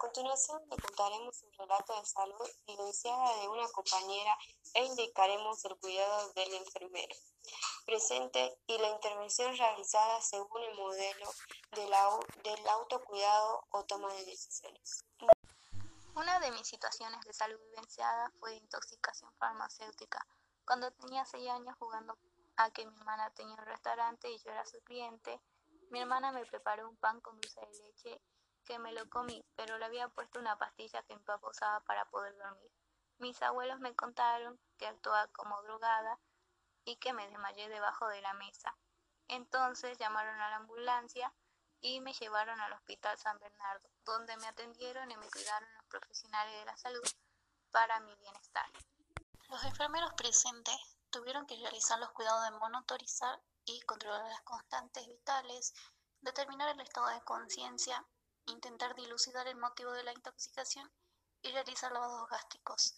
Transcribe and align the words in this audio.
continuación 0.00 0.60
le 0.68 0.76
contaremos 0.76 1.42
un 1.42 1.52
relato 1.52 1.98
de 1.98 2.04
salud 2.04 2.50
vivenciada 2.66 3.36
de 3.36 3.48
una 3.48 3.68
compañera 3.68 4.36
e 4.74 4.84
indicaremos 4.84 5.64
el 5.64 5.76
cuidado 5.76 6.32
del 6.32 6.54
enfermero 6.54 7.14
presente 7.86 8.58
y 8.66 8.78
la 8.78 8.88
intervención 8.88 9.56
realizada 9.56 10.20
según 10.20 10.62
el 10.62 10.74
modelo 10.76 11.30
del 11.72 12.68
autocuidado 12.68 13.66
o 13.70 13.84
toma 13.84 14.12
de 14.14 14.24
decisiones. 14.24 15.04
Una 16.14 16.40
de 16.40 16.50
mis 16.50 16.66
situaciones 16.66 17.20
de 17.24 17.32
salud 17.32 17.58
vivenciada 17.70 18.32
fue 18.40 18.50
de 18.50 18.56
intoxicación 18.56 19.32
farmacéutica. 19.38 20.26
Cuando 20.66 20.90
tenía 20.92 21.24
seis 21.24 21.48
años 21.48 21.76
jugando 21.78 22.18
a 22.56 22.70
que 22.70 22.84
mi 22.84 22.96
hermana 22.96 23.30
tenía 23.34 23.54
un 23.54 23.64
restaurante 23.64 24.30
y 24.30 24.38
yo 24.38 24.50
era 24.50 24.66
su 24.66 24.80
cliente, 24.82 25.40
mi 25.90 26.00
hermana 26.00 26.32
me 26.32 26.44
preparó 26.46 26.88
un 26.88 26.96
pan 26.96 27.20
con 27.20 27.40
dulce 27.40 27.60
de 27.60 27.78
leche 27.78 28.20
que 28.64 28.78
me 28.78 28.92
lo 28.92 29.08
comí, 29.08 29.44
pero 29.56 29.78
le 29.78 29.84
había 29.84 30.08
puesto 30.08 30.38
una 30.38 30.56
pastilla 30.58 31.02
que 31.02 31.16
mi 31.16 31.22
papá 31.22 31.48
usaba 31.48 31.80
para 31.80 32.04
poder 32.10 32.36
dormir. 32.36 32.70
Mis 33.18 33.40
abuelos 33.42 33.80
me 33.80 33.94
contaron 33.94 34.58
que 34.78 34.86
actuaba 34.86 35.26
como 35.28 35.60
drogada 35.62 36.18
y 36.84 36.96
que 36.96 37.12
me 37.12 37.26
desmayé 37.28 37.68
debajo 37.68 38.08
de 38.08 38.22
la 38.22 38.32
mesa. 38.34 38.76
Entonces 39.28 39.98
llamaron 39.98 40.40
a 40.40 40.50
la 40.50 40.56
ambulancia 40.56 41.32
y 41.80 42.00
me 42.00 42.12
llevaron 42.12 42.60
al 42.60 42.72
Hospital 42.72 43.16
San 43.18 43.38
Bernardo, 43.38 43.88
donde 44.04 44.36
me 44.38 44.48
atendieron 44.48 45.10
y 45.10 45.16
me 45.16 45.30
cuidaron 45.30 45.68
los 45.76 45.84
profesionales 45.86 46.54
de 46.58 46.64
la 46.64 46.76
salud 46.76 47.02
para 47.70 48.00
mi 48.00 48.14
bienestar. 48.16 48.66
Los 49.48 49.64
enfermeros 49.64 50.12
presentes 50.14 50.76
tuvieron 51.10 51.46
que 51.46 51.56
realizar 51.56 51.98
los 51.98 52.10
cuidados 52.12 52.44
de 52.44 52.58
monitorizar 52.58 53.40
y 53.64 53.80
controlar 53.82 54.26
las 54.28 54.42
constantes 54.42 55.06
vitales, 55.06 55.74
determinar 56.20 56.68
el 56.68 56.80
estado 56.80 57.08
de 57.08 57.20
conciencia, 57.22 58.04
intentar 58.50 58.94
dilucidar 58.94 59.46
el 59.48 59.56
motivo 59.56 59.92
de 59.92 60.02
la 60.04 60.12
intoxicación 60.12 60.90
y 61.42 61.50
realizar 61.52 61.90
lavados 61.92 62.28
gástricos. 62.28 62.96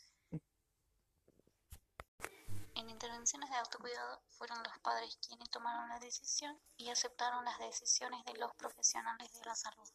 En 2.74 2.88
intervenciones 2.88 3.50
de 3.50 3.56
autocuidado 3.56 4.22
fueron 4.30 4.62
los 4.62 4.78
padres 4.80 5.16
quienes 5.26 5.50
tomaron 5.50 5.88
la 5.88 5.98
decisión 5.98 6.58
y 6.76 6.90
aceptaron 6.90 7.44
las 7.44 7.58
decisiones 7.58 8.24
de 8.24 8.34
los 8.34 8.54
profesionales 8.54 9.32
de 9.32 9.44
la 9.44 9.54
salud. 9.54 9.88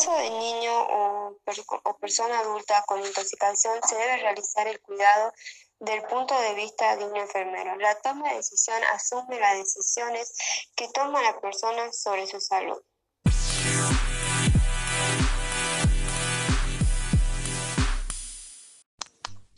En 0.00 0.16
de 0.16 0.30
niño 0.30 0.72
o, 0.72 1.38
o 1.84 1.98
persona 1.98 2.38
adulta 2.38 2.82
con 2.86 3.04
intoxicación 3.04 3.78
se 3.86 3.96
debe 3.96 4.16
realizar 4.18 4.66
el 4.66 4.80
cuidado 4.80 5.32
del 5.80 6.02
punto 6.04 6.38
de 6.40 6.54
vista 6.54 6.96
de 6.96 7.04
un 7.04 7.16
enfermero. 7.16 7.76
La 7.76 8.00
toma 8.00 8.30
de 8.30 8.36
decisión 8.36 8.82
asume 8.92 9.38
las 9.38 9.58
decisiones 9.58 10.32
que 10.74 10.88
toma 10.88 11.22
la 11.22 11.38
persona 11.40 11.92
sobre 11.92 12.26
su 12.26 12.40
salud. 12.40 12.82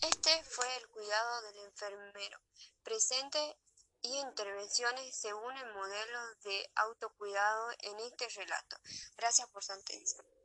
Este 0.02 0.44
fue 0.44 0.76
el 0.76 0.88
cuidado 0.88 1.42
del 1.42 1.58
enfermero, 1.64 2.40
presente 2.82 3.58
y 4.02 4.18
intervenciones 4.18 5.14
según 5.16 5.56
el 5.56 5.72
modelo 5.72 6.18
de 6.44 6.70
autocuidado 6.76 7.70
en 7.80 7.98
este 8.00 8.28
relato. 8.28 8.76
Gracias 9.16 9.48
por 9.48 9.62
su 9.62 9.72
atención. 9.72 10.39